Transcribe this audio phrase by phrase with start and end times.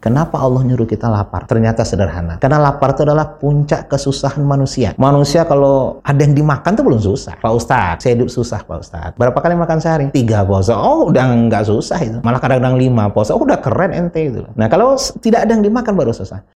[0.00, 1.44] Kenapa Allah nyuruh kita lapar?
[1.44, 2.40] Ternyata sederhana.
[2.40, 4.96] Karena lapar itu adalah puncak kesusahan manusia.
[4.96, 7.36] Manusia kalau ada yang dimakan tuh belum susah.
[7.36, 9.16] Pak Ustadz, saya hidup susah Pak Ustadz.
[9.20, 10.08] Berapa kali makan sehari?
[10.08, 10.80] Tiga Ustadz.
[10.80, 12.16] Oh udah nggak susah itu.
[12.24, 13.36] Malah kadang-kadang lima Ustadz.
[13.36, 14.40] Oh udah keren ente itu.
[14.56, 16.48] Nah kalau tidak ada yang dimakan baru susah.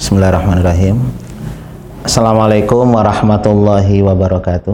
[0.00, 0.96] Bismillahirrahmanirrahim.
[2.00, 4.72] Assalamualaikum warahmatullahi wabarakatuh.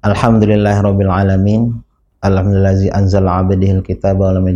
[0.00, 1.76] Alhamdulillahirrabbilalamin.
[2.24, 4.48] Alhamdulillahi anzala abdihil kitab wa lam.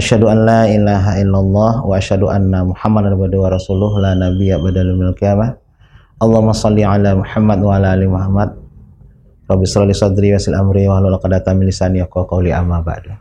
[0.00, 4.96] Asyhadu an la ilaha illallah wa asyhadu anna Muhammadan abduhu wa rasuluh la nabiyya badalu
[4.96, 5.60] minal qiyamah.
[6.16, 8.56] Allahumma shalli ala Muhammad wa ala ali Muhammad.
[9.44, 13.12] Rabbi shalli sadri wa sil amri wa hlul 'uqdatam min lisani yafqahu qawli amma ba'du.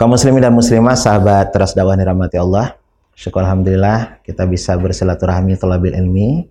[0.00, 2.72] Kaum muslimin dan muslimah, sahabat teras dakwah dirahmati Allah.
[3.12, 6.48] Syukur alhamdulillah kita bisa bersilaturahmi talabil ilmi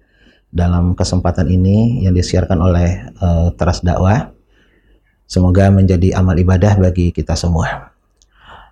[0.53, 4.29] dalam kesempatan ini yang disiarkan oleh uh, teras dakwah.
[5.25, 7.90] Semoga menjadi amal ibadah bagi kita semua.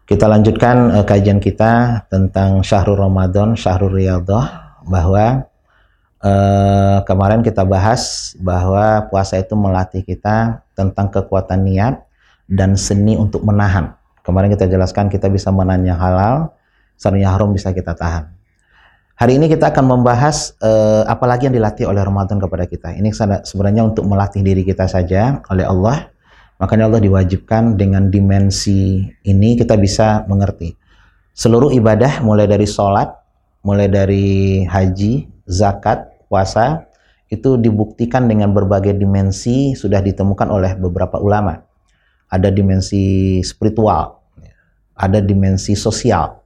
[0.10, 5.46] Kita lanjutkan uh, kajian kita tentang Syahrul Ramadan, Syahrul Riyadhah bahwa
[6.26, 12.02] uh, kemarin kita bahas bahwa puasa itu melatih kita tentang kekuatan niat
[12.50, 13.94] dan seni untuk menahan.
[14.26, 16.58] Kemarin kita jelaskan kita bisa menahan yang halal,
[17.14, 18.34] yang haram bisa kita tahan.
[19.14, 22.98] Hari ini kita akan membahas uh, apalagi yang dilatih oleh Ramadan kepada kita.
[22.98, 23.14] Ini
[23.46, 26.10] sebenarnya untuk melatih diri kita saja oleh Allah
[26.60, 30.76] Makanya Allah diwajibkan dengan dimensi ini kita bisa mengerti.
[31.32, 33.16] Seluruh ibadah mulai dari sholat,
[33.64, 36.84] mulai dari haji, zakat, puasa,
[37.32, 41.64] itu dibuktikan dengan berbagai dimensi sudah ditemukan oleh beberapa ulama.
[42.28, 44.20] Ada dimensi spiritual,
[45.00, 46.44] ada dimensi sosial.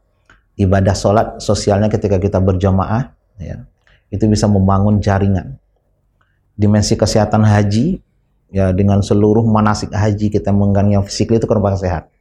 [0.53, 3.09] Ibadah sholat sosialnya ketika kita berjamaah,
[3.41, 3.65] ya,
[4.13, 5.57] itu bisa membangun jaringan.
[6.53, 7.97] Dimensi kesehatan haji
[8.53, 12.13] ya dengan seluruh manasik haji kita mengganggu yang fisik itu kurang sehat.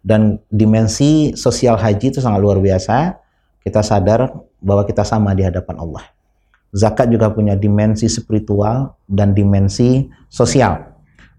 [0.00, 3.20] Dan dimensi sosial haji itu sangat luar biasa.
[3.60, 4.32] Kita sadar
[4.62, 6.08] bahwa kita sama di hadapan Allah.
[6.72, 10.80] Zakat juga punya dimensi spiritual dan dimensi sosial.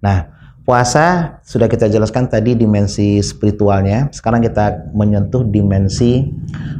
[0.03, 0.29] Nah
[0.61, 4.13] puasa sudah kita jelaskan tadi dimensi spiritualnya.
[4.13, 6.29] Sekarang kita menyentuh dimensi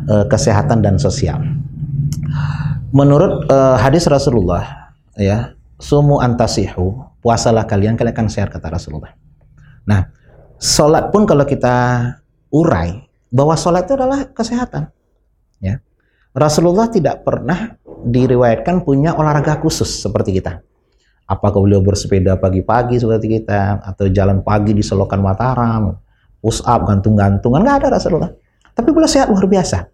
[0.06, 1.42] uh, kesehatan dan sosial.
[2.92, 9.14] Menurut uh, hadis Rasulullah ya sumu antasihu, puasalah kalian, kalian akan sehat kata Rasulullah.
[9.86, 10.10] Nah,
[10.58, 11.74] sholat pun kalau kita
[12.50, 14.92] urai, bahwa sholat itu adalah kesehatan.
[15.64, 15.80] Ya.
[16.36, 20.60] Rasulullah tidak pernah diriwayatkan punya olahraga khusus seperti kita.
[21.30, 25.96] Apakah beliau bersepeda pagi-pagi seperti kita, atau jalan pagi di selokan Mataram,
[26.44, 28.32] push up, gantung-gantungan, nggak ada Rasulullah.
[28.76, 29.88] Tapi beliau sehat luar biasa.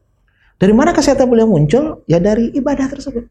[0.58, 2.02] Dari mana kesehatan beliau muncul?
[2.10, 3.30] Ya dari ibadah tersebut.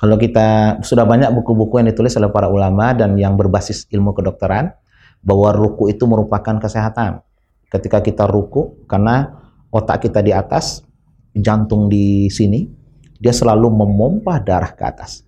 [0.00, 4.72] Kalau kita sudah banyak buku-buku yang ditulis oleh para ulama dan yang berbasis ilmu kedokteran
[5.20, 7.20] bahwa ruku itu merupakan kesehatan.
[7.68, 9.28] Ketika kita ruku karena
[9.68, 10.80] otak kita di atas,
[11.36, 12.64] jantung di sini,
[13.20, 15.20] dia selalu memompa darah ke atas.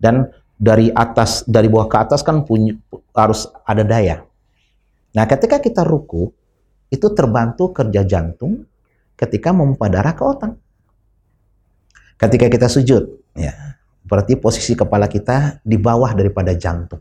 [0.00, 2.72] Dan dari atas dari bawah ke atas kan punya,
[3.12, 4.24] harus ada daya.
[5.12, 6.32] Nah, ketika kita ruku,
[6.88, 8.64] itu terbantu kerja jantung
[9.12, 10.56] ketika memompa darah ke otak.
[12.16, 13.69] Ketika kita sujud, ya
[14.04, 17.00] Berarti posisi kepala kita di bawah daripada jantung.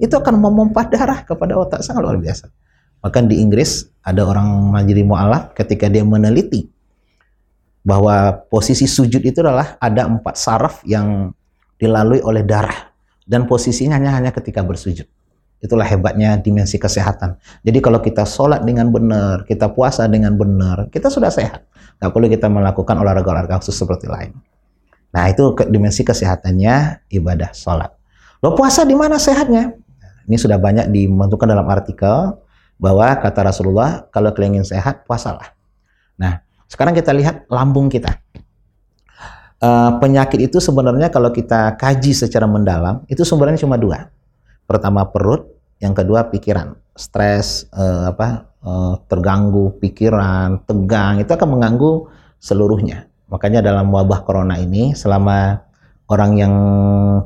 [0.00, 2.48] Itu akan memompa darah kepada otak sangat luar biasa.
[3.00, 6.68] Bahkan di Inggris ada orang majiri mu'alaf ketika dia meneliti
[7.80, 11.32] bahwa posisi sujud itu adalah ada empat saraf yang
[11.80, 12.92] dilalui oleh darah
[13.24, 15.08] dan posisinya hanya hanya ketika bersujud.
[15.60, 17.36] Itulah hebatnya dimensi kesehatan.
[17.60, 21.68] Jadi kalau kita sholat dengan benar, kita puasa dengan benar, kita sudah sehat.
[22.00, 24.32] Gak perlu kita melakukan olahraga-olahraga khusus seperti lain.
[25.10, 27.90] Nah, itu dimensi kesehatannya ibadah sholat.
[28.40, 29.74] Lo puasa di mana sehatnya?
[30.30, 32.38] Ini sudah banyak dibentukkan dalam artikel
[32.78, 35.52] bahwa kata Rasulullah, kalau kalian ingin sehat, puasalah.
[36.16, 38.16] Nah, sekarang kita lihat lambung kita.
[39.60, 44.08] Uh, penyakit itu sebenarnya kalau kita kaji secara mendalam, itu sumbernya cuma dua.
[44.64, 45.50] Pertama perut,
[45.82, 46.78] yang kedua pikiran.
[46.94, 52.08] Stres, uh, apa, uh, terganggu pikiran, tegang, itu akan mengganggu
[52.40, 53.09] seluruhnya.
[53.30, 55.62] Makanya dalam wabah corona ini selama
[56.10, 56.54] orang yang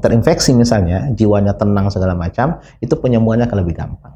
[0.04, 4.12] terinfeksi misalnya jiwanya tenang segala macam, itu penyembuhannya akan lebih gampang.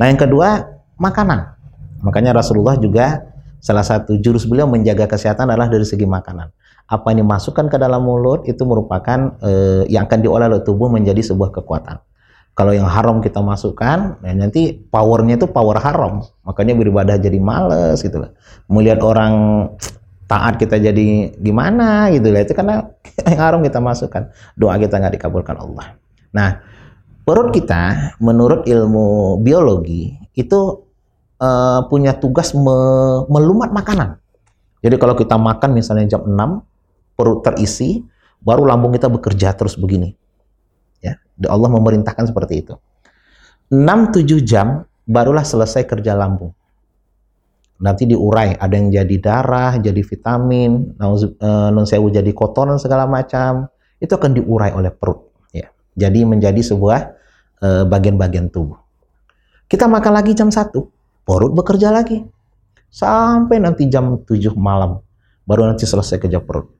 [0.00, 1.52] Nah, yang kedua, makanan.
[2.00, 3.28] Makanya Rasulullah juga
[3.62, 6.50] salah satu jurus beliau menjaga kesehatan adalah dari segi makanan.
[6.88, 11.22] Apa yang dimasukkan ke dalam mulut itu merupakan eh, yang akan diolah oleh tubuh menjadi
[11.22, 12.00] sebuah kekuatan.
[12.52, 16.20] Kalau yang haram kita masukkan, ya nanti powernya itu power haram.
[16.44, 18.36] Makanya beribadah jadi males gitu loh.
[18.68, 19.32] Melihat orang
[20.32, 22.88] taat kita jadi gimana gitu lah itu karena
[23.28, 26.00] yang haram kita masukkan doa kita nggak dikabulkan Allah
[26.32, 26.64] nah
[27.28, 30.88] perut kita menurut ilmu biologi itu
[31.42, 32.78] uh, punya tugas me
[33.26, 34.22] melumat makanan.
[34.82, 36.34] Jadi kalau kita makan misalnya jam 6,
[37.14, 38.02] perut terisi,
[38.42, 40.14] baru lambung kita bekerja terus begini.
[40.98, 42.74] Ya, Allah memerintahkan seperti itu.
[43.70, 46.50] 6-7 jam barulah selesai kerja lambung.
[47.82, 53.66] Nanti diurai, ada yang jadi darah, jadi vitamin, eh, non sewu jadi kotoran segala macam,
[53.98, 55.34] itu akan diurai oleh perut.
[55.50, 57.00] Ya, jadi menjadi sebuah
[57.62, 58.78] eh, bagian-bagian tubuh.
[59.66, 60.70] Kita makan lagi jam 1,
[61.26, 62.22] perut bekerja lagi.
[62.92, 65.02] Sampai nanti jam 7 malam,
[65.42, 66.70] baru nanti selesai kerja perut.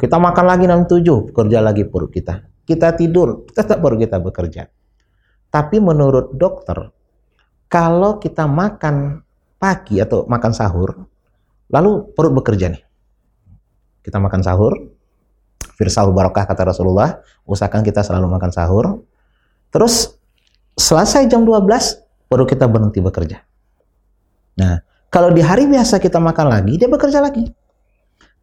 [0.00, 2.44] Kita makan lagi jam 7, bekerja lagi perut kita.
[2.64, 4.72] Kita tidur, tetap perut kita bekerja.
[5.52, 6.96] Tapi menurut dokter,
[7.66, 9.25] kalau kita makan
[9.56, 11.06] pagi atau makan sahur,
[11.72, 12.82] lalu perut bekerja nih.
[14.04, 14.76] Kita makan sahur,
[15.74, 19.02] firsahur barokah kata Rasulullah, usahakan kita selalu makan sahur.
[19.72, 20.14] Terus
[20.76, 23.42] selesai jam 12, perut kita berhenti bekerja.
[24.60, 27.48] Nah, kalau di hari biasa kita makan lagi, dia bekerja lagi.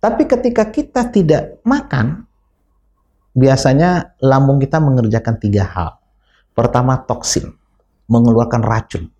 [0.01, 2.27] Tapi ketika kita tidak makan,
[3.37, 6.01] biasanya lambung kita mengerjakan tiga hal.
[6.51, 7.53] Pertama toksin,
[8.11, 9.12] mengeluarkan racun.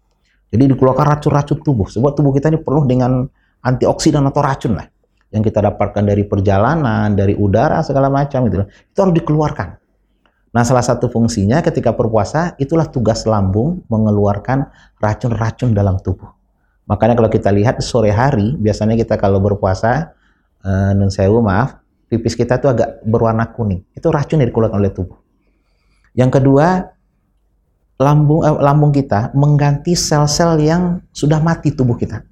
[0.53, 1.89] Jadi dikeluarkan racun-racun tubuh.
[1.89, 3.25] Sebab tubuh kita ini penuh dengan
[3.65, 4.85] antioksidan atau racun lah.
[5.33, 8.61] Yang kita dapatkan dari perjalanan, dari udara, segala macam itu.
[8.94, 9.81] Itu harus dikeluarkan.
[10.53, 14.69] Nah, salah satu fungsinya ketika berpuasa, itulah tugas lambung mengeluarkan
[15.01, 16.29] racun-racun dalam tubuh.
[16.85, 20.13] Makanya kalau kita lihat sore hari, biasanya kita kalau berpuasa,
[20.61, 23.81] eh, non sewu maaf, pipis kita tuh agak berwarna kuning.
[23.97, 25.17] Itu racun yang dikeluarkan oleh tubuh.
[26.13, 26.93] Yang kedua,
[28.01, 32.25] lambung eh, lambung kita mengganti sel-sel yang sudah mati tubuh kita.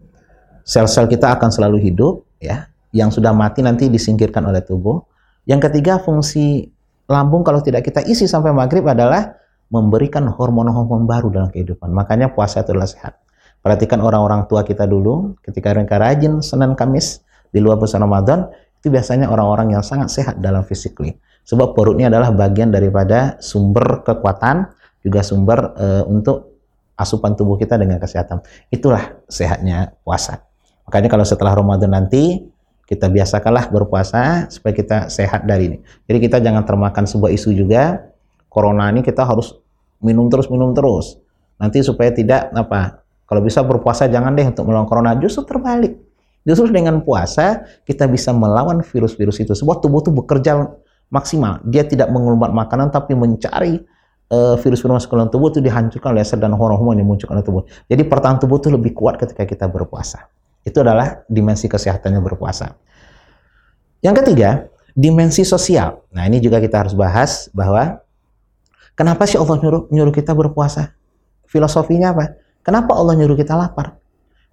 [0.66, 5.02] Sel-sel kita akan selalu hidup ya, yang sudah mati nanti disingkirkan oleh tubuh.
[5.50, 6.70] Yang ketiga fungsi
[7.10, 9.36] lambung kalau tidak kita isi sampai maghrib adalah
[9.72, 11.90] memberikan hormon-hormon baru dalam kehidupan.
[11.90, 13.18] Makanya puasa itu adalah sehat.
[13.62, 17.22] Perhatikan orang-orang tua kita dulu ketika mereka rajin Senin Kamis
[17.54, 18.50] di luar puasa Ramadan
[18.82, 21.14] itu biasanya orang-orang yang sangat sehat dalam physically.
[21.46, 24.66] Sebab perutnya adalah bagian daripada sumber kekuatan
[25.02, 26.52] juga sumber uh, untuk
[26.98, 28.46] asupan tubuh kita dengan kesehatan.
[28.70, 30.46] Itulah sehatnya puasa.
[30.86, 32.46] Makanya kalau setelah Ramadan nanti
[32.86, 35.78] kita biasakanlah berpuasa supaya kita sehat dari ini.
[36.06, 38.12] Jadi kita jangan termakan sebuah isu juga
[38.52, 39.56] corona ini kita harus
[40.04, 41.16] minum terus minum terus.
[41.56, 43.02] Nanti supaya tidak apa?
[43.26, 45.16] Kalau bisa berpuasa jangan deh untuk melawan corona.
[45.16, 45.96] Justru terbalik.
[46.44, 49.54] Justru dengan puasa kita bisa melawan virus-virus itu.
[49.56, 50.68] Sebuah tubuh itu bekerja
[51.08, 51.64] maksimal.
[51.64, 53.80] Dia tidak mengelumat makanan tapi mencari
[54.32, 57.68] virus-virus masuk ke dalam tubuh itu dihancurkan oleh dan hormon yang muncul dalam tubuh.
[57.92, 60.32] Jadi pertahanan tubuh itu lebih kuat ketika kita berpuasa.
[60.64, 62.72] Itu adalah dimensi kesehatannya berpuasa.
[64.00, 66.08] Yang ketiga, dimensi sosial.
[66.16, 68.00] Nah, ini juga kita harus bahas bahwa
[68.96, 70.96] kenapa sih Allah nyuruh, nyuruh kita berpuasa?
[71.52, 72.40] Filosofinya apa?
[72.64, 74.00] Kenapa Allah nyuruh kita lapar?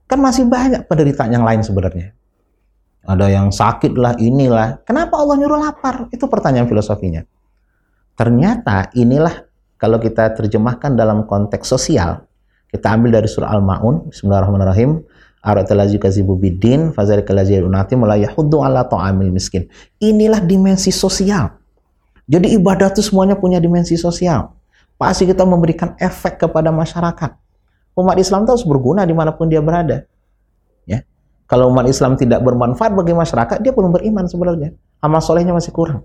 [0.08, 2.16] Kan masih banyak penderitaan yang lain sebenarnya.
[3.06, 4.82] Ada yang sakit lah, inilah.
[4.82, 6.10] Kenapa Allah nyuruh lapar?
[6.10, 7.24] Itu pertanyaan filosofinya.
[8.18, 9.47] Ternyata inilah
[9.78, 12.26] kalau kita terjemahkan dalam konteks sosial,
[12.68, 15.06] kita ambil dari surah Al-Maun, Bismillahirrahmanirrahim,
[16.34, 16.90] bidin,
[19.30, 19.70] miskin.
[20.02, 21.54] Inilah dimensi sosial.
[22.28, 24.52] Jadi ibadah itu semuanya punya dimensi sosial.
[24.98, 27.38] Pasti kita memberikan efek kepada masyarakat.
[27.94, 30.04] Umat Islam itu harus berguna di mana pun dia berada.
[30.84, 31.06] Ya.
[31.46, 34.74] Kalau umat Islam tidak bermanfaat bagi masyarakat, dia belum beriman sebenarnya.
[34.98, 36.02] Amal solehnya masih kurang.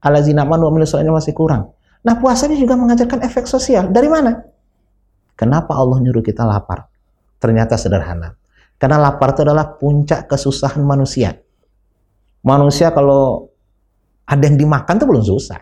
[0.00, 0.80] Alazina manu wa
[1.20, 1.76] masih kurang.
[2.00, 3.92] Nah puasanya juga mengajarkan efek sosial.
[3.92, 4.40] Dari mana?
[5.36, 6.88] Kenapa Allah nyuruh kita lapar?
[7.40, 8.36] Ternyata sederhana.
[8.80, 11.36] Karena lapar itu adalah puncak kesusahan manusia.
[12.40, 13.52] Manusia kalau
[14.24, 15.60] ada yang dimakan itu belum susah.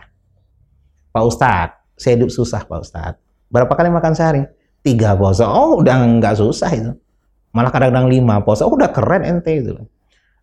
[1.10, 3.18] Pak Ustadz, saya hidup susah Pak Ustadz.
[3.50, 4.46] Berapa kali makan sehari?
[4.86, 5.50] Tiga Ustadz.
[5.50, 6.92] Oh udah nggak susah itu.
[7.50, 8.70] Malah kadang-kadang lima Ustadz.
[8.70, 9.74] Oh, udah keren ente itu.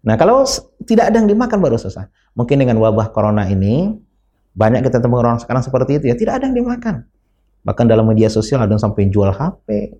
[0.03, 0.43] Nah kalau
[0.83, 2.11] tidak ada yang dimakan baru susah.
[2.35, 3.95] Mungkin dengan wabah corona ini,
[4.55, 7.03] banyak kita temui orang sekarang seperti itu ya, tidak ada yang dimakan.
[7.67, 9.91] Bahkan dalam media sosial ada yang sampai jual HP,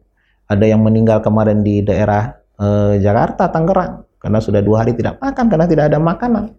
[0.47, 5.45] ada yang meninggal kemarin di daerah eh, Jakarta, Tangerang, karena sudah dua hari tidak makan,
[5.51, 6.55] karena tidak ada makanan.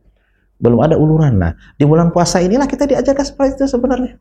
[0.61, 1.41] Belum ada uluran.
[1.41, 4.21] Nah, di bulan puasa inilah kita diajarkan seperti itu sebenarnya.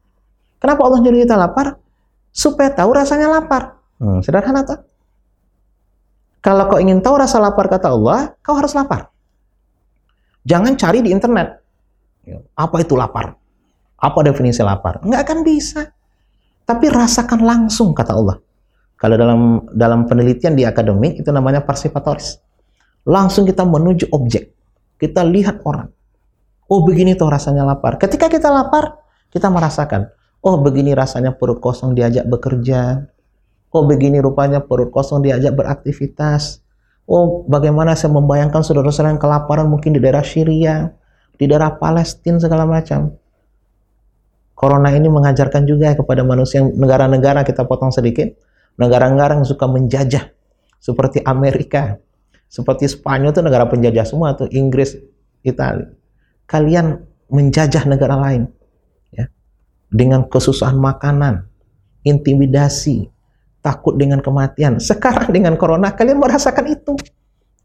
[0.60, 1.76] Kenapa Allah nyuruh kita lapar?
[2.32, 3.80] Supaya tahu rasanya lapar.
[4.00, 4.80] Hmm, sederhana tuh.
[6.44, 9.10] Kalau kau ingin tahu rasa lapar kata Allah, kau harus lapar.
[10.46, 11.58] Jangan cari di internet.
[12.54, 13.45] Apa itu lapar?
[14.06, 15.02] Apa definisi lapar?
[15.02, 15.90] Enggak akan bisa.
[16.62, 18.38] Tapi rasakan langsung kata Allah.
[19.02, 22.38] Kalau dalam dalam penelitian di akademik itu namanya parsifatoris.
[23.10, 24.54] Langsung kita menuju objek.
[25.02, 25.90] Kita lihat orang.
[26.70, 27.98] Oh begini tuh rasanya lapar.
[27.98, 29.02] Ketika kita lapar,
[29.34, 30.10] kita merasakan.
[30.42, 33.10] Oh begini rasanya perut kosong diajak bekerja.
[33.74, 36.62] Oh begini rupanya perut kosong diajak beraktivitas.
[37.06, 40.90] Oh bagaimana saya membayangkan saudara-saudara yang kelaparan mungkin di daerah Syria,
[41.38, 43.25] di daerah Palestina segala macam.
[44.66, 48.34] Corona ini mengajarkan juga kepada manusia negara-negara kita potong sedikit,
[48.82, 50.34] negara-negara yang suka menjajah
[50.82, 52.02] seperti Amerika,
[52.50, 54.98] seperti Spanyol itu negara penjajah semua tuh, Inggris,
[55.46, 55.94] Italia.
[56.50, 56.98] Kalian
[57.30, 58.50] menjajah negara lain
[59.14, 59.30] ya.
[59.94, 61.46] Dengan kesusahan makanan,
[62.02, 63.06] intimidasi,
[63.62, 64.82] takut dengan kematian.
[64.82, 66.98] Sekarang dengan corona kalian merasakan itu.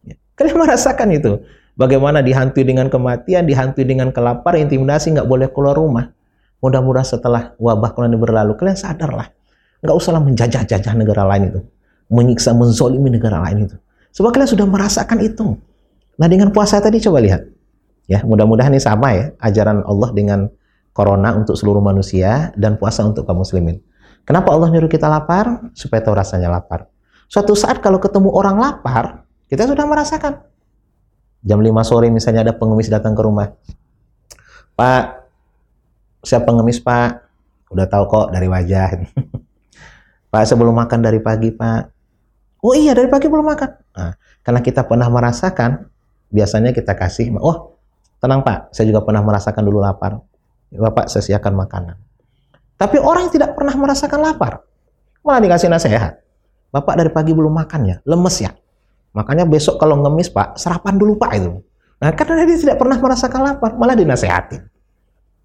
[0.05, 0.21] Ya.
[0.37, 1.41] Kalian merasakan itu.
[1.81, 6.13] Bagaimana dihantui dengan kematian, dihantui dengan kelaparan, intimidasi, nggak boleh keluar rumah.
[6.61, 9.33] Mudah-mudahan setelah wabah corona berlalu, kalian sadarlah.
[9.81, 11.61] Nggak usahlah menjajah-jajah negara lain itu.
[12.13, 13.77] Menyiksa, menzolimi negara lain itu.
[14.13, 15.57] Sebab kalian sudah merasakan itu.
[16.21, 17.49] Nah dengan puasa tadi coba lihat.
[18.11, 20.51] Ya, mudah-mudahan ini sama ya, ajaran Allah dengan
[20.91, 23.79] corona untuk seluruh manusia dan puasa untuk kaum muslimin.
[24.27, 25.71] Kenapa Allah nyuruh kita lapar?
[25.73, 26.91] Supaya tahu rasanya lapar.
[27.31, 30.43] Suatu saat kalau ketemu orang lapar, kita sudah merasakan.
[31.41, 33.55] Jam 5 sore misalnya ada pengemis datang ke rumah.
[34.75, 35.20] Pak,
[36.25, 37.11] siapa pengemis Pak?
[37.71, 38.89] Udah tahu kok dari wajah.
[40.33, 41.83] Pak, saya belum makan dari pagi Pak.
[42.61, 43.71] Oh iya, dari pagi belum makan.
[43.97, 44.13] Nah,
[44.45, 45.91] karena kita pernah merasakan,
[46.29, 47.75] biasanya kita kasih, oh
[48.21, 50.21] tenang Pak, saya juga pernah merasakan dulu lapar.
[50.71, 51.99] Bapak, saya siapkan makanan.
[52.79, 54.63] Tapi orang yang tidak pernah merasakan lapar,
[55.27, 56.23] malah dikasih nasihat.
[56.71, 58.55] Bapak dari pagi belum makan ya, lemes ya.
[59.11, 61.59] Makanya besok kalau ngemis Pak, sarapan dulu Pak itu.
[61.99, 64.70] Nah karena dia tidak pernah merasakan lapar, malah dinasehatin.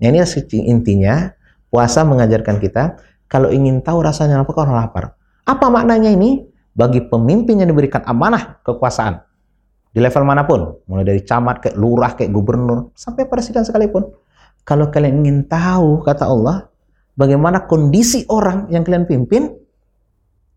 [0.01, 0.19] Nah, ini
[0.67, 1.31] intinya,
[1.71, 2.99] puasa mengajarkan kita,
[3.31, 5.03] kalau ingin tahu rasanya lapar, kalau lapar.
[5.47, 6.43] Apa maknanya ini?
[6.75, 9.23] Bagi pemimpin yang diberikan amanah kekuasaan,
[9.95, 14.03] di level mana pun, mulai dari camat, ke lurah, ke gubernur, sampai presiden sekalipun.
[14.67, 16.67] Kalau kalian ingin tahu, kata Allah,
[17.15, 19.55] bagaimana kondisi orang yang kalian pimpin,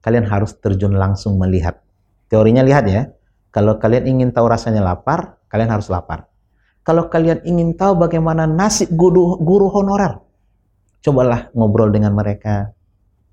[0.02, 1.78] kalian harus terjun langsung melihat.
[2.26, 3.14] Teorinya lihat ya,
[3.54, 6.27] kalau kalian ingin tahu rasanya lapar, kalian harus lapar.
[6.88, 10.24] Kalau kalian ingin tahu bagaimana nasib guru, guru honorer,
[11.04, 12.72] cobalah ngobrol dengan mereka.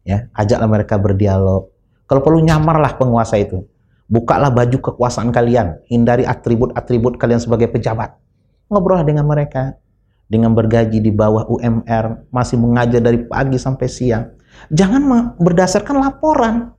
[0.03, 1.71] Ya, ajaklah mereka berdialog.
[2.03, 3.63] Kalau perlu nyamarlah penguasa itu.
[4.11, 8.19] Bukalah baju kekuasaan kalian, hindari atribut-atribut kalian sebagai pejabat.
[8.67, 9.79] Ngobrollah dengan mereka
[10.27, 14.35] dengan bergaji di bawah UMR, masih mengajar dari pagi sampai siang.
[14.73, 16.75] Jangan berdasarkan laporan.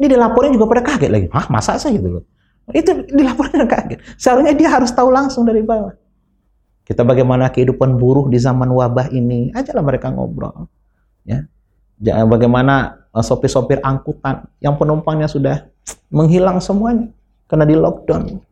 [0.00, 1.26] Ini dilaporin juga pada kaget lagi.
[1.30, 2.24] Hah, masa sih gitu loh.
[2.72, 4.00] Itu dilaporin kaget.
[4.16, 5.92] Seharusnya dia harus tahu langsung dari bawah.
[6.90, 10.66] Kita bagaimana kehidupan buruh di zaman wabah ini, ajalah mereka ngobrol.
[11.22, 11.46] Ya.
[12.26, 15.70] Bagaimana eh, sopir-sopir angkutan yang penumpangnya sudah
[16.10, 17.14] menghilang semuanya
[17.46, 18.42] karena di lockdown.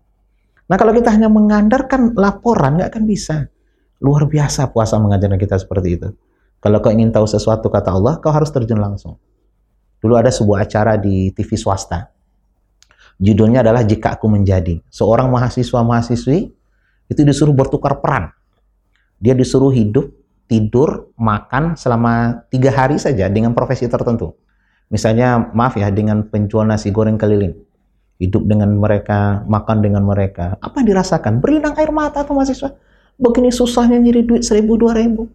[0.71, 3.51] Nah kalau kita hanya mengandalkan laporan nggak akan bisa.
[3.99, 6.09] Luar biasa puasa mengajarkan kita seperti itu.
[6.63, 9.19] Kalau kau ingin tahu sesuatu kata Allah, kau harus terjun langsung.
[9.99, 12.07] Dulu ada sebuah acara di TV swasta.
[13.19, 14.79] Judulnya adalah Jika Aku Menjadi.
[14.87, 16.58] Seorang mahasiswa-mahasiswi
[17.09, 18.31] itu disuruh bertukar peran.
[19.19, 20.13] Dia disuruh hidup,
[20.47, 24.37] tidur, makan selama tiga hari saja dengan profesi tertentu.
[24.89, 27.53] Misalnya, maaf ya, dengan penjual nasi goreng keliling.
[28.23, 30.57] Hidup dengan mereka, makan dengan mereka.
[30.63, 31.43] Apa dirasakan?
[31.43, 32.73] Berlinang air mata atau mahasiswa
[33.19, 35.27] Begini susahnya nyari duit seribu dua ribu.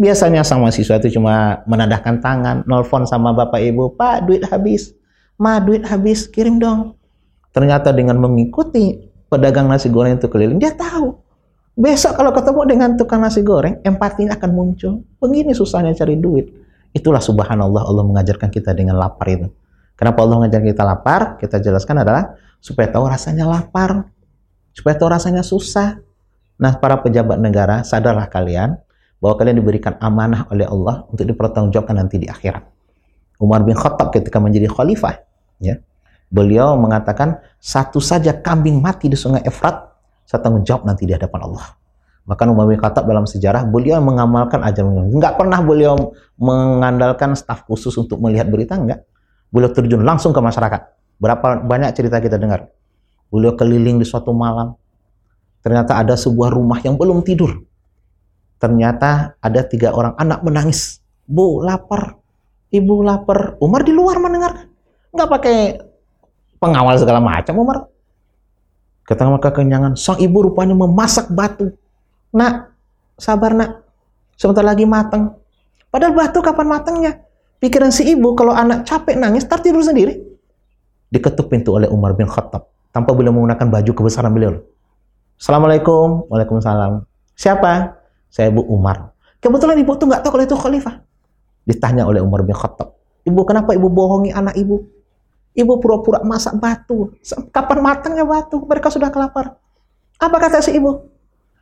[0.00, 4.96] Biasanya sama siswa itu cuma menadahkan tangan, nelfon sama bapak ibu, Pak duit habis,
[5.36, 6.96] Ma duit habis, kirim dong.
[7.52, 11.16] Ternyata dengan mengikuti pedagang nasi goreng itu keliling, dia tahu.
[11.78, 15.06] Besok kalau ketemu dengan tukang nasi goreng, empatinya akan muncul.
[15.22, 16.50] Begini susahnya cari duit.
[16.90, 19.46] Itulah subhanallah Allah mengajarkan kita dengan lapar itu.
[19.94, 21.20] Kenapa Allah mengajarkan kita lapar?
[21.38, 24.10] Kita jelaskan adalah supaya tahu rasanya lapar.
[24.74, 26.02] Supaya tahu rasanya susah.
[26.58, 28.74] Nah, para pejabat negara, sadarlah kalian
[29.22, 32.66] bahwa kalian diberikan amanah oleh Allah untuk dipertanggungjawabkan nanti di akhirat.
[33.38, 35.22] Umar bin Khattab ketika menjadi khalifah,
[35.62, 35.78] ya,
[36.28, 39.88] beliau mengatakan satu saja kambing mati di sungai Efrat,
[40.28, 41.66] saya tanggung jawab nanti di hadapan Allah.
[42.28, 47.96] Maka Umar bin Khattab dalam sejarah beliau mengamalkan ajaran Enggak pernah beliau mengandalkan staf khusus
[47.96, 49.08] untuk melihat berita, enggak.
[49.48, 50.92] Beliau terjun langsung ke masyarakat.
[51.16, 52.68] Berapa banyak cerita kita dengar.
[53.32, 54.76] Beliau keliling di suatu malam,
[55.62, 57.66] Ternyata ada sebuah rumah yang belum tidur.
[58.58, 61.02] Ternyata ada tiga orang anak menangis.
[61.26, 62.18] Bu, lapar.
[62.70, 63.58] Ibu lapar.
[63.62, 64.70] Umar di luar mendengar.
[65.12, 65.56] Nggak pakai
[66.58, 67.78] pengawal segala macam Umar.
[69.08, 71.72] Ketika kekenyangan, sang ibu rupanya memasak batu.
[72.34, 72.76] Nak,
[73.16, 73.88] sabar nak.
[74.36, 75.40] Sebentar lagi matang.
[75.88, 77.12] Padahal batu kapan matangnya?
[77.58, 80.14] Pikiran si ibu kalau anak capek nangis, tar tidur sendiri.
[81.08, 82.68] Diketuk pintu oleh Umar bin Khattab.
[82.92, 84.60] Tanpa beliau menggunakan baju kebesaran beliau.
[85.40, 86.28] Assalamualaikum.
[86.28, 87.08] Waalaikumsalam.
[87.32, 87.96] Siapa?
[88.28, 89.16] Saya Bu Umar.
[89.40, 90.94] Kebetulan ibu tuh nggak tahu kalau itu khalifah.
[91.64, 92.92] Ditanya oleh Umar bin Khattab.
[93.24, 94.84] Ibu kenapa ibu bohongi anak ibu?
[95.56, 97.14] Ibu pura-pura masak batu.
[97.54, 98.60] Kapan matangnya batu?
[98.62, 99.56] Mereka sudah kelapar.
[100.18, 101.08] Apa kata si ibu?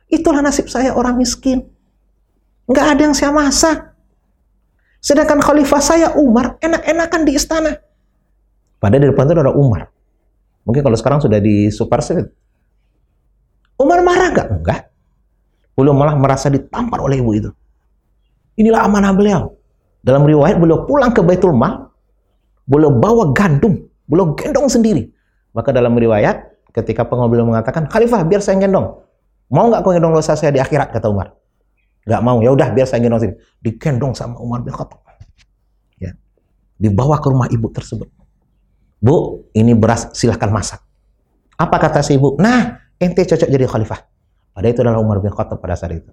[0.07, 1.67] Itulah nasib saya orang miskin.
[2.67, 3.95] Nggak ada yang saya masak.
[4.99, 7.71] Sedangkan khalifah saya Umar enak-enakan di istana.
[8.77, 9.87] Padahal di depan itu ada Umar.
[10.67, 12.27] Mungkin kalau sekarang sudah di superset.
[13.79, 14.47] Umar marah nggak?
[14.51, 14.81] Enggak.
[15.77, 17.49] Beliau malah merasa ditampar oleh ibu itu.
[18.57, 19.53] Inilah amanah beliau.
[20.01, 21.86] Dalam riwayat beliau pulang ke Baitul Mal,
[22.67, 25.09] beliau bawa gandum, beliau gendong sendiri.
[25.55, 29.01] Maka dalam riwayat ketika pengobrol mengatakan, Khalifah biar saya gendong.
[29.47, 31.33] Mau nggak kau gendong dosa saya di akhirat kata Umar.
[32.03, 32.37] Nggak mau.
[32.43, 33.33] Ya udah biar saya gendong sini.
[33.63, 35.01] Digendong sama Umar bin Khattab.
[35.97, 36.13] Ya.
[36.75, 38.11] Dibawa ke rumah ibu tersebut.
[38.99, 40.83] Bu, ini beras silahkan masak.
[41.57, 42.37] Apa kata si ibu?
[42.37, 43.99] Nah, ente cocok jadi khalifah.
[44.53, 46.09] Pada itu adalah Umar bin Khattab pada saat itu.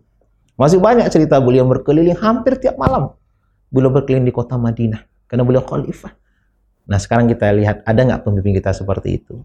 [0.55, 3.13] Masih banyak cerita beliau berkeliling hampir tiap malam.
[3.73, 6.13] Beliau berkeliling di kota Madinah karena beliau khalifah.
[6.85, 9.41] Nah sekarang kita lihat ada nggak pemimpin kita seperti itu?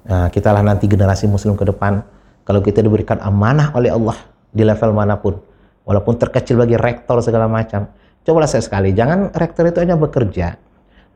[0.00, 2.00] Nah, kita lah nanti generasi muslim ke depan
[2.48, 4.16] kalau kita diberikan amanah oleh Allah
[4.48, 5.36] di level mana pun
[5.84, 7.86] walaupun terkecil bagi rektor segala macam
[8.24, 10.56] cobalah saya sekali jangan rektor itu hanya bekerja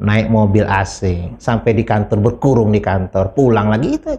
[0.04, 4.12] naik mobil AC sampai di kantor berkurung di kantor pulang lagi itu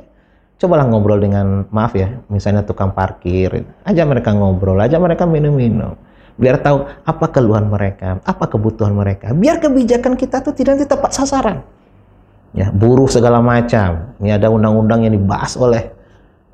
[0.56, 3.52] cobalah ngobrol dengan maaf ya misalnya tukang parkir
[3.84, 6.00] aja mereka ngobrol aja mereka minum-minum
[6.36, 9.32] biar tahu apa keluhan mereka apa kebutuhan mereka.
[9.32, 11.64] Biar kebijakan kita tuh tidak tepat sasaran.
[12.56, 14.16] Ya buruh segala macam.
[14.20, 15.92] Ini ada undang-undang yang dibahas oleh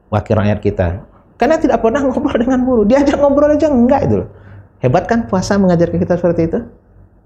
[0.09, 0.87] wakil rakyat kita.
[1.37, 2.85] Karena tidak pernah ngobrol dengan buruh.
[2.85, 4.21] Diajak ngobrol aja enggak itu
[4.81, 6.59] hebat kan puasa mengajarkan kita seperti itu?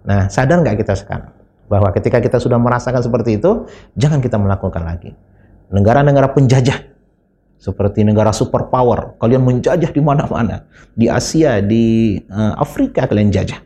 [0.06, 1.32] Nah sadar nggak kita sekarang?
[1.66, 3.66] Bahwa ketika kita sudah merasakan seperti itu
[3.98, 5.16] jangan kita melakukan lagi.
[5.74, 6.95] Negara-negara penjajah
[7.66, 9.18] seperti negara superpower.
[9.18, 10.70] Kalian menjajah di mana-mana.
[10.94, 13.58] Di Asia di uh, Afrika kalian jajah.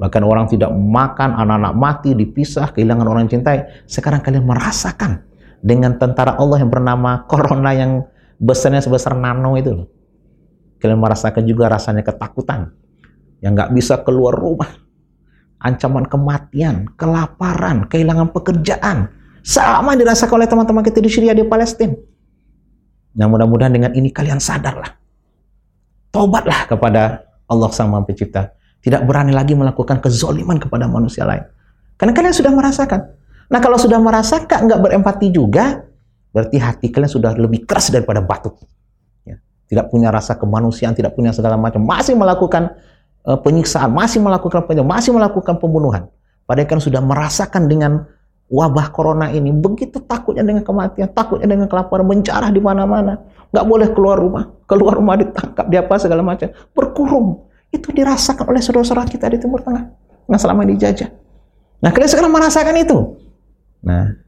[0.00, 3.84] Bahkan orang tidak makan anak-anak mati dipisah kehilangan orang yang cintai.
[3.84, 5.20] Sekarang kalian merasakan
[5.60, 8.08] dengan tentara Allah yang bernama Corona yang
[8.40, 9.84] besarnya sebesar nano itu
[10.80, 12.72] kalian merasakan juga rasanya ketakutan.
[13.44, 14.80] Yang nggak bisa keluar rumah.
[15.60, 19.12] Ancaman kematian kelaparan kehilangan pekerjaan.
[19.44, 22.09] Sama dirasakan oleh teman-teman kita di Syria di Palestina.
[23.16, 24.94] Nah mudah-mudahan dengan ini kalian sadarlah.
[26.10, 28.54] Tobatlah kepada Allah Sang Maha Pencipta.
[28.80, 31.44] Tidak berani lagi melakukan kezoliman kepada manusia lain.
[31.98, 33.00] Karena kalian sudah merasakan.
[33.50, 35.84] Nah kalau sudah merasakan, nggak berempati juga,
[36.30, 38.54] berarti hati kalian sudah lebih keras daripada batu.
[39.26, 39.36] Ya.
[39.68, 41.82] Tidak punya rasa kemanusiaan, tidak punya segala macam.
[41.82, 42.78] Masih melakukan
[43.26, 46.08] uh, penyiksaan, masih melakukan penyiksaan, masih melakukan pembunuhan.
[46.46, 48.06] Padahal kalian sudah merasakan dengan
[48.50, 53.22] wabah corona ini begitu takutnya dengan kematian, takutnya dengan kelaparan, mencarah di mana-mana.
[53.54, 54.44] Nggak boleh keluar rumah.
[54.66, 56.50] Keluar rumah ditangkap, di apa segala macam.
[56.74, 57.46] Berkurung.
[57.70, 59.86] Itu dirasakan oleh saudara-saudara kita di Timur Tengah.
[60.26, 61.10] Yang selama dijajah.
[61.80, 62.98] Nah, kalian sekarang merasakan itu.
[63.86, 64.18] Nah,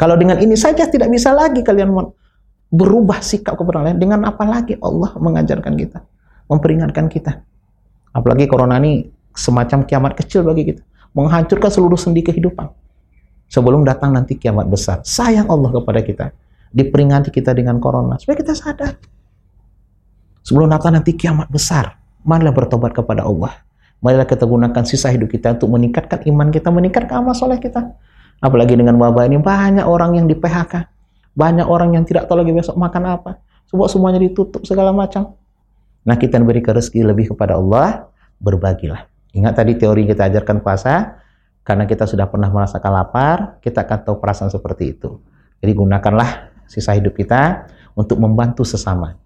[0.00, 1.92] kalau dengan ini saja tidak bisa lagi kalian
[2.72, 4.00] berubah sikap kepada lain.
[4.00, 6.00] Dengan apa lagi Allah mengajarkan kita,
[6.48, 7.44] memperingatkan kita.
[8.16, 10.82] Apalagi corona ini semacam kiamat kecil bagi kita.
[11.12, 12.87] Menghancurkan seluruh sendi kehidupan
[13.48, 15.02] sebelum datang nanti kiamat besar.
[15.02, 16.26] Sayang Allah kepada kita.
[16.68, 18.20] Diperingati kita dengan corona.
[18.20, 18.94] Supaya kita sadar.
[20.44, 21.96] Sebelum datang nanti kiamat besar.
[22.22, 23.64] Marilah bertobat kepada Allah.
[23.98, 27.96] Marilah kita gunakan sisa hidup kita untuk meningkatkan iman kita, meningkatkan amal soleh kita.
[28.38, 30.86] Apalagi dengan wabah ini, banyak orang yang di PHK.
[31.34, 33.42] Banyak orang yang tidak tahu lagi besok makan apa.
[33.66, 35.34] Semua semuanya ditutup segala macam.
[36.06, 38.06] Nah kita berikan rezeki lebih kepada Allah,
[38.38, 39.10] berbagilah.
[39.34, 41.20] Ingat tadi teori kita ajarkan puasa,
[41.68, 45.20] karena kita sudah pernah merasakan lapar, kita akan tahu perasaan seperti itu.
[45.60, 49.20] Jadi gunakanlah sisa hidup kita untuk membantu sesama.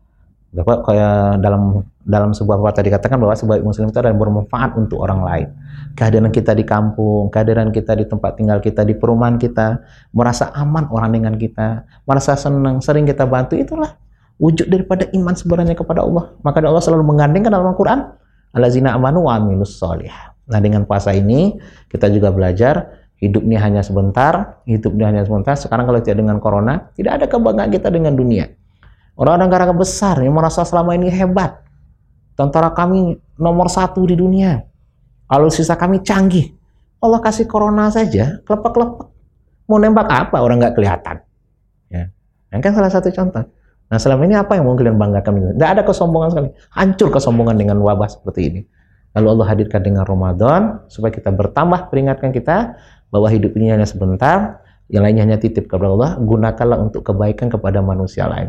[0.51, 5.07] Bapak kayak dalam dalam sebuah bapak tadi katakan bahwa sebagai muslim itu adalah bermanfaat untuk
[5.07, 5.49] orang lain.
[5.95, 9.79] Kehadiran kita di kampung, kehadiran kita di tempat tinggal kita, di perumahan kita,
[10.11, 13.95] merasa aman orang dengan kita, merasa senang, sering kita bantu, itulah
[14.43, 16.35] wujud daripada iman sebenarnya kepada Allah.
[16.43, 18.03] Maka Allah selalu menggandengkan dalam Al-Quran,
[18.51, 20.32] Alazina amanu wa amilus solih.
[20.51, 21.59] Nah dengan puasa ini
[21.93, 25.55] kita juga belajar hidup ini hanya sebentar, hidup ini hanya sebentar.
[25.55, 28.51] Sekarang kalau tidak dengan corona, tidak ada kebanggaan kita dengan dunia.
[29.15, 31.63] Orang-orang negara besar yang merasa selama ini hebat.
[32.35, 34.67] Tentara kami nomor satu di dunia.
[35.31, 36.51] Alutsista kami canggih.
[36.99, 39.09] Allah kasih corona saja, kelepek-kelepek.
[39.71, 41.23] Mau nembak apa orang nggak kelihatan.
[41.93, 42.11] Ya.
[42.51, 43.45] Yang kan salah satu contoh.
[43.93, 45.55] Nah selama ini apa yang mau kalian banggakan?
[45.55, 46.49] Tidak ada kesombongan sekali.
[46.75, 48.61] Hancur kesombongan dengan wabah seperti ini.
[49.13, 52.77] Lalu Allah hadirkan dengan Ramadan supaya kita bertambah peringatkan kita
[53.13, 57.85] bahwa hidup ini hanya sebentar, yang lainnya hanya titip kepada Allah, gunakanlah untuk kebaikan kepada
[57.85, 58.49] manusia lain.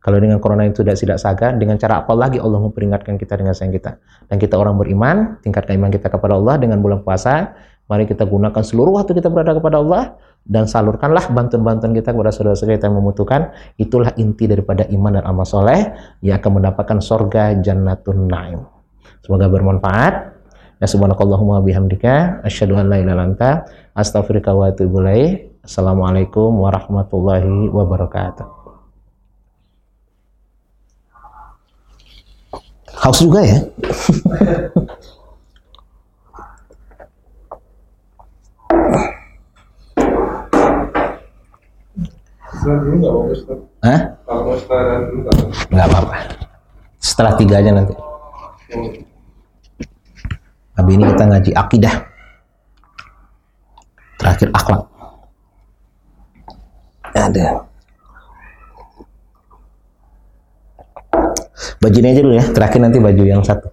[0.00, 3.52] Kalau dengan corona itu tidak tidak saga, dengan cara apa lagi Allah memperingatkan kita dengan
[3.52, 4.00] sayang kita?
[4.32, 7.52] Dan kita orang beriman, tingkatkan iman kita kepada Allah dengan bulan puasa,
[7.90, 10.14] Mari kita gunakan seluruh waktu kita berada kepada Allah
[10.46, 13.50] dan salurkanlah bantuan-bantuan kita kepada saudara-saudara kita yang membutuhkan.
[13.82, 15.90] Itulah inti daripada iman dan amal soleh
[16.22, 18.62] yang akan mendapatkan sorga jannatun naim.
[19.20, 20.14] Semoga bermanfaat.
[20.80, 23.50] Ya subhanakallahumma bihamdika asyhadu an la ilaha illa anta
[23.92, 25.60] astaghfiruka wa atubu ilaik.
[25.60, 28.48] Assalamualaikum warahmatullahi wabarakatuh.
[33.00, 33.60] Haus juga ya?
[43.84, 44.00] Hah?
[44.24, 44.76] Nggak apa-apa.
[45.68, 46.16] Nggak apa-apa.
[47.00, 47.94] Setelah tiga aja nanti.
[50.80, 51.94] Habis ini kita ngaji akidah.
[54.16, 54.82] Terakhir akhlak.
[57.12, 57.46] Ada.
[61.84, 62.44] Baju ini aja dulu ya.
[62.48, 63.68] Terakhir nanti baju yang satu.